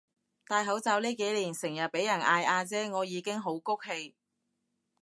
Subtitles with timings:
[0.47, 4.15] 戴口罩呢幾年成日畀人嗌阿姐我已經好谷氣